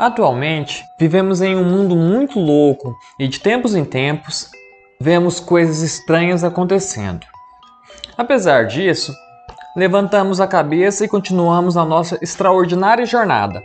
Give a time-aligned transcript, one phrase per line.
[0.00, 4.50] Atualmente, vivemos em um mundo muito louco e de tempos em tempos
[4.98, 7.26] vemos coisas estranhas acontecendo.
[8.16, 9.12] Apesar disso,
[9.76, 13.62] levantamos a cabeça e continuamos a nossa extraordinária jornada.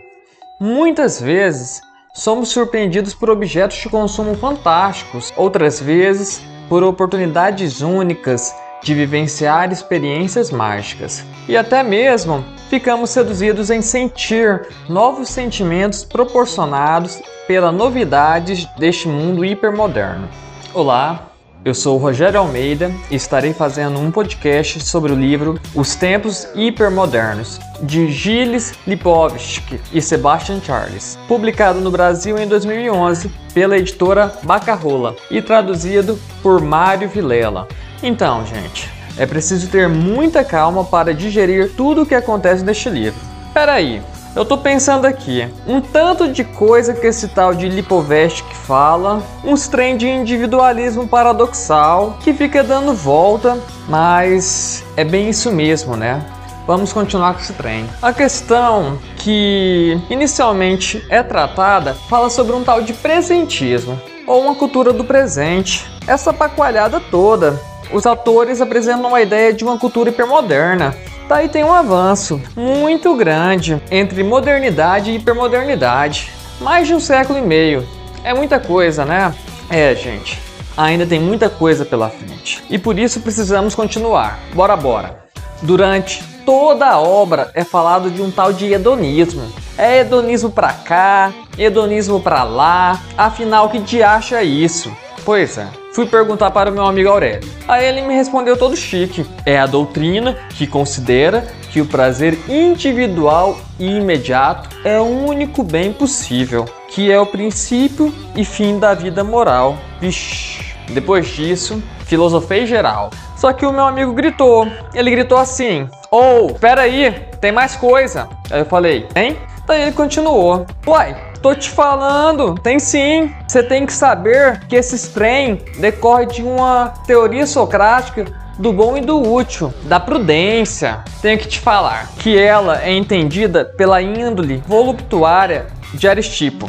[0.59, 1.79] Muitas vezes
[2.13, 10.51] somos surpreendidos por objetos de consumo fantásticos, outras vezes por oportunidades únicas de vivenciar experiências
[10.51, 11.23] mágicas.
[11.47, 20.27] E até mesmo ficamos seduzidos em sentir novos sentimentos proporcionados pela novidade deste mundo hipermoderno.
[20.73, 21.31] Olá,
[21.63, 27.59] eu sou Rogério Almeida e estarei fazendo um podcast sobre o livro Os Tempos Hipermodernos,
[27.81, 35.41] de Gilles Lipovetsky e Sebastian Charles, publicado no Brasil em 2011 pela editora Bacarrola e
[35.41, 37.67] traduzido por Mário Vilela.
[38.03, 43.19] Então, gente, é preciso ter muita calma para digerir tudo o que acontece neste livro.
[43.53, 44.01] Peraí,
[44.35, 49.69] eu tô pensando aqui, um tanto de coisa que esse tal de Lipovetsky fala, uns
[49.69, 56.21] trem de individualismo paradoxal que fica dando volta, mas é bem isso mesmo, né?
[56.67, 57.85] Vamos continuar com esse trem.
[58.01, 63.97] A questão que inicialmente é tratada fala sobre um tal de presentismo,
[64.27, 65.89] ou uma cultura do presente.
[66.07, 67.57] Essa pacoalhada toda
[67.91, 70.95] os autores apresentam a ideia de uma cultura hipermoderna.
[71.27, 76.31] Daí tem um avanço muito grande entre modernidade e hipermodernidade.
[76.61, 77.87] Mais de um século e meio.
[78.23, 79.33] É muita coisa, né?
[79.69, 80.39] É, gente.
[80.77, 82.63] Ainda tem muita coisa pela frente.
[82.69, 84.39] E por isso precisamos continuar.
[84.53, 85.25] Bora, bora.
[85.61, 89.51] Durante toda a obra é falado de um tal de hedonismo.
[89.77, 93.01] É hedonismo pra cá, hedonismo pra lá.
[93.17, 94.95] Afinal, que diacho é isso?
[95.23, 95.84] Pois é.
[95.95, 97.49] Fui perguntar para o meu amigo Aurélio.
[97.69, 99.25] Aí ele me respondeu todo chique.
[99.45, 105.93] É a doutrina que considera que o prazer individual e imediato é o único bem
[105.93, 109.77] possível, que é o princípio e fim da vida moral.
[110.01, 110.65] Vixe.
[110.89, 113.09] Depois disso, filosofei geral.
[113.37, 114.67] Só que o meu amigo gritou.
[114.93, 117.09] Ele gritou assim: Ou, oh, peraí,
[117.39, 118.27] tem mais coisa.
[118.51, 119.37] Aí eu falei: Hein?
[119.65, 123.31] Daí ele continuou: Uai, Tô te falando, tem sim.
[123.47, 128.25] Você tem que saber que esse trem decorre de uma teoria socrática
[128.57, 131.03] do bom e do útil, da prudência.
[131.21, 136.67] Tenho que te falar que ela é entendida pela índole voluptuária de Aristipo.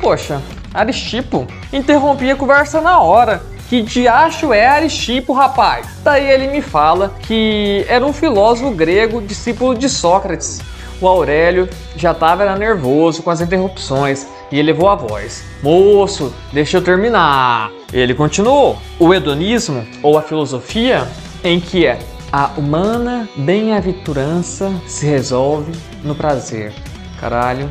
[0.00, 0.40] Poxa,
[0.72, 3.42] Aristipo interrompi a conversa na hora.
[3.68, 5.88] Que diacho é Aristipo, rapaz?
[6.02, 10.62] Daí ele me fala que era um filósofo grego, discípulo de Sócrates,
[11.00, 15.44] o Aurélio já estava nervoso com as interrupções e elevou a voz.
[15.62, 17.70] Moço, deixa eu terminar.
[17.92, 18.78] Ele continuou.
[18.98, 21.06] O hedonismo, ou a filosofia,
[21.42, 21.98] em que é
[22.32, 26.72] a humana bem-aventurança se resolve no prazer.
[27.20, 27.68] Caralho,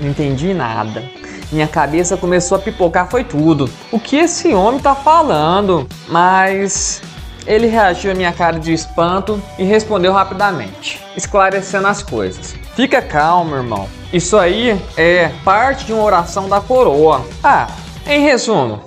[0.00, 1.02] não entendi nada.
[1.50, 3.70] Minha cabeça começou a pipocar, foi tudo.
[3.90, 5.86] O que esse homem tá falando?
[6.08, 7.02] Mas
[7.46, 12.54] ele reagiu à minha cara de espanto e respondeu rapidamente, esclarecendo as coisas.
[12.74, 13.86] Fica calmo, irmão.
[14.12, 17.22] Isso aí é parte de uma oração da coroa.
[17.44, 17.66] Ah,
[18.06, 18.80] em resumo,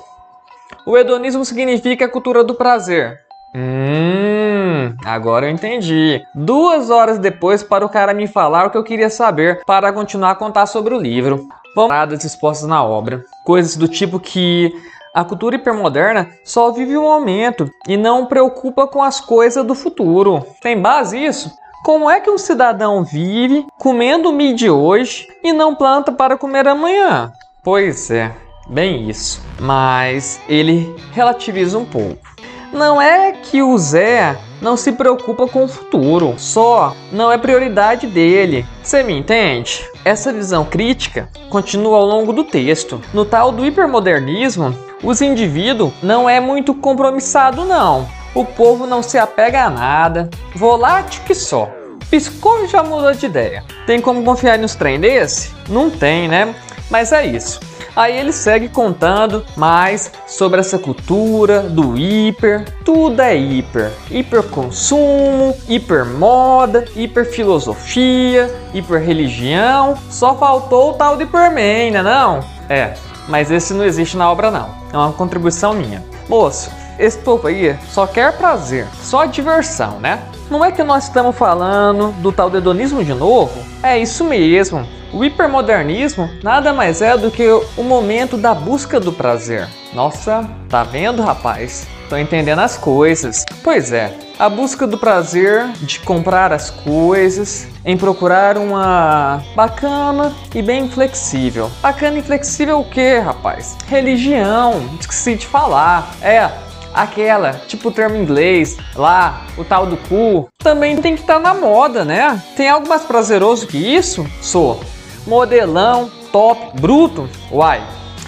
[0.88, 3.20] o hedonismo significa a cultura do prazer.
[3.56, 6.20] Hum, agora eu entendi.
[6.34, 10.32] Duas horas depois para o cara me falar o que eu queria saber para continuar
[10.32, 11.48] a contar sobre o livro.
[11.76, 13.24] Vamos expostas na obra.
[13.44, 14.74] Coisas do tipo que
[15.14, 20.46] a cultura hipermoderna só vive o momento e não preocupa com as coisas do futuro.
[20.62, 21.52] Tem base isso?
[21.86, 26.36] Como é que um cidadão vive comendo o milho de hoje e não planta para
[26.36, 27.32] comer amanhã?
[27.64, 28.32] Pois é,
[28.68, 29.40] bem isso.
[29.60, 32.28] Mas ele relativiza um pouco.
[32.74, 38.08] Não é que o Zé não se preocupa com o futuro, só não é prioridade
[38.08, 38.66] dele.
[38.82, 39.88] Você me entende?
[40.04, 43.00] Essa visão crítica continua ao longo do texto.
[43.14, 49.18] No tal do hipermodernismo, os indivíduos não é muito compromissado não o povo não se
[49.18, 51.70] apega a nada, volátil que só.
[52.12, 53.64] Piscou já mudou de ideia.
[53.88, 55.52] Tem como confiar nos trem desse?
[55.68, 56.54] Não tem, né?
[56.92, 57.60] Mas é isso.
[57.96, 62.66] Aí ele segue contando mais sobre essa cultura do hiper.
[62.84, 63.92] Tudo é hiper.
[64.12, 69.98] Hiperconsumo, hipermoda, hiperfilosofia, hiperreligião.
[70.10, 72.44] Só faltou o tal de hiperman, né não?
[72.68, 72.96] É,
[73.30, 74.70] mas esse não existe na obra não.
[74.92, 76.04] É uma contribuição minha.
[76.28, 80.22] Moço, esse povo aí só quer prazer, só diversão, né?
[80.50, 83.60] Não é que nós estamos falando do tal hedonismo de novo?
[83.82, 84.88] É isso mesmo.
[85.14, 87.48] O hipermodernismo nada mais é do que
[87.78, 89.68] o momento da busca do prazer.
[89.94, 91.88] Nossa, tá vendo, rapaz?
[92.10, 93.44] tô entendendo as coisas.
[93.64, 100.62] Pois é, a busca do prazer de comprar as coisas, em procurar uma bacana e
[100.62, 101.70] bem flexível.
[101.82, 103.76] Bacana e flexível o que, rapaz?
[103.88, 106.16] Religião, esqueci de falar.
[106.22, 106.50] É,
[106.96, 111.40] aquela, tipo o termo inglês, lá, o tal do cu, também tem que estar tá
[111.40, 112.42] na moda, né?
[112.56, 114.26] Tem algo mais prazeroso que isso?
[114.42, 114.80] Sou
[115.28, 117.30] modelão, top, bruto?
[117.52, 117.84] Uai.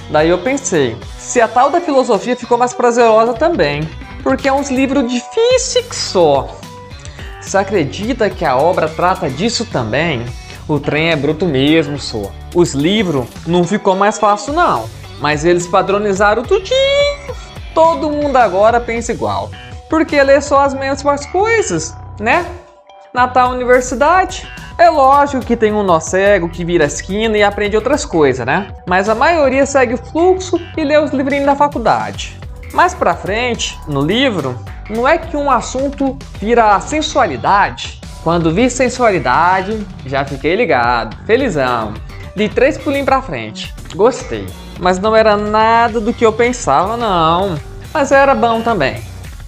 [0.10, 3.88] Daí eu pensei, se a tal da filosofia ficou mais prazerosa também,
[4.24, 6.50] porque é uns livros difíceis só.
[7.42, 10.26] Você acredita que a obra trata disso também?
[10.68, 12.32] O trem é bruto mesmo, só.
[12.54, 17.47] Os livros não ficou mais fácil não, mas eles padronizaram tudinho.
[17.78, 19.52] Todo mundo agora pensa igual,
[19.88, 22.44] porque lê só as mesmas coisas, né?
[23.14, 28.04] Natal Universidade, é lógico que tem um nó cego que vira esquina e aprende outras
[28.04, 28.74] coisas, né?
[28.88, 32.36] Mas a maioria segue o fluxo e lê os livrinhos da faculdade.
[32.74, 34.60] Mais pra frente, no livro,
[34.90, 38.02] não é que um assunto vira sensualidade.
[38.24, 41.94] Quando vi sensualidade, já fiquei ligado, felizão.
[42.36, 43.72] Li três pulinhos pra frente.
[43.98, 44.48] Gostei.
[44.80, 47.60] Mas não era nada do que eu pensava, não.
[47.94, 49.04] Mas era bom também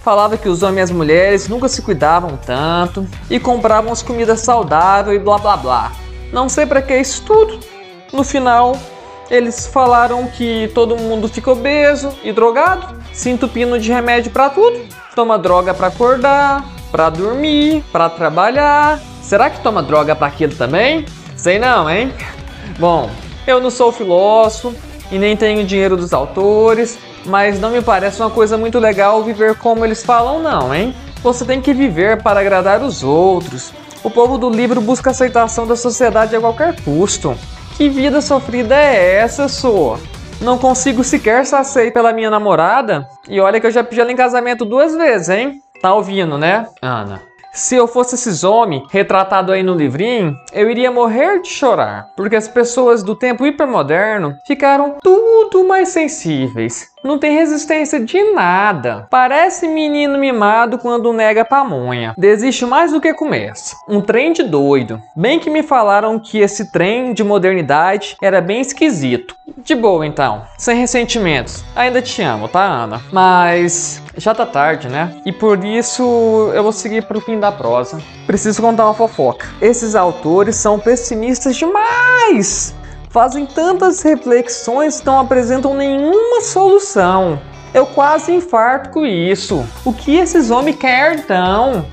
[0.09, 4.39] falava que os homens e as mulheres nunca se cuidavam tanto e compravam as comidas
[4.39, 5.91] saudáveis e blá blá blá.
[6.33, 7.59] Não sei para que isso tudo.
[8.11, 8.75] No final,
[9.29, 14.79] eles falaram que todo mundo fica obeso e drogado, se entupindo de remédio para tudo.
[15.15, 18.99] Toma droga para acordar, para dormir, para trabalhar.
[19.21, 21.05] Será que toma droga para aquilo também?
[21.35, 22.11] Sei não, hein?
[22.79, 23.11] Bom,
[23.45, 24.73] eu não sou filósofo
[25.11, 29.55] e nem tenho dinheiro dos autores, mas não me parece uma coisa muito legal viver
[29.55, 30.93] como eles falam, não, hein?
[31.21, 33.73] Você tem que viver para agradar os outros.
[34.03, 37.35] O povo do livro busca aceitação da sociedade a qualquer custo.
[37.75, 39.99] Que vida sofrida é essa, sua?
[40.41, 43.07] Não consigo sequer aceito pela minha namorada?
[43.27, 45.61] E olha que eu já pedi ela em casamento duas vezes, hein?
[45.81, 47.28] Tá ouvindo, né, Ana?
[47.51, 52.35] Se eu fosse esses homens retratado aí no livrinho, eu iria morrer de chorar, porque
[52.35, 56.89] as pessoas do tempo hipermoderno ficaram tudo mais sensíveis.
[57.03, 59.07] Não tem resistência de nada.
[59.09, 62.13] Parece menino mimado quando nega pamonha.
[62.17, 63.75] Desiste mais do que começa.
[63.87, 65.01] Um trem de doido.
[65.15, 69.37] Bem que me falaram que esse trem de modernidade era bem esquisito.
[69.57, 71.63] De boa então, sem ressentimentos.
[71.75, 73.01] Ainda te amo, tá, Ana?
[73.11, 75.15] Mas já tá tarde, né?
[75.25, 77.99] E por isso eu vou seguir pro fim da prosa.
[78.27, 79.47] Preciso contar uma fofoca.
[79.61, 82.73] Esses autores são pessimistas demais
[83.09, 87.39] fazem tantas reflexões e não apresentam nenhuma solução.
[87.73, 89.65] Eu quase infarto com isso.
[89.83, 91.85] O que esses homens querem então?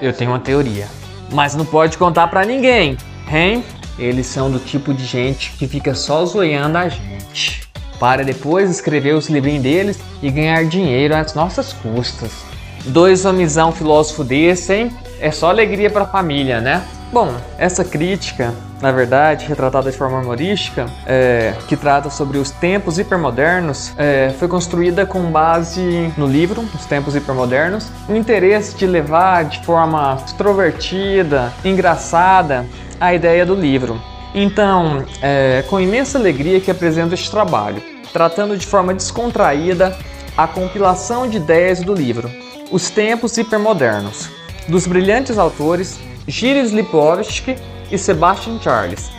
[0.00, 0.86] Eu tenho uma teoria,
[1.32, 2.96] mas não pode contar para ninguém,
[3.30, 3.64] hein?
[3.98, 7.68] Eles são do tipo de gente que fica só zoiando a gente,
[7.98, 12.47] para depois escrever os livrinhos deles e ganhar dinheiro às nossas custas.
[12.88, 14.96] Dois homizão filósofo desse, hein?
[15.20, 16.82] É só alegria para a família, né?
[17.12, 22.98] Bom, essa crítica na verdade, retratada de forma humorística, é, que trata sobre os tempos
[22.98, 29.46] hipermodernos, é, foi construída com base no livro Os Tempos Hipermodernos, o interesse de levar
[29.46, 32.64] de forma extrovertida, engraçada,
[33.00, 34.00] a ideia do livro.
[34.34, 37.82] Então, é com imensa alegria que apresento este trabalho,
[38.12, 39.96] tratando de forma descontraída
[40.38, 42.30] a compilação de ideias do livro
[42.70, 44.30] Os Tempos Hipermodernos,
[44.68, 45.98] dos brilhantes autores
[46.28, 47.56] Gilles Lipovetsky
[47.90, 49.10] e Sebastian Charles,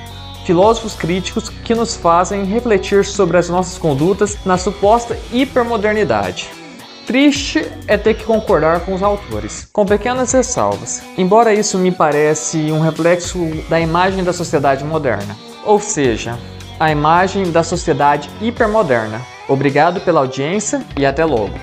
[0.45, 6.50] filósofos críticos que nos fazem refletir sobre as nossas condutas na suposta hipermodernidade.
[7.05, 12.72] Triste é ter que concordar com os autores, com pequenas ressalvas, embora isso me parece
[12.72, 16.39] um reflexo da imagem da sociedade moderna, ou seja,
[16.79, 19.20] a imagem da sociedade hipermoderna.
[19.50, 21.56] Obrigado pela audiência e até logo.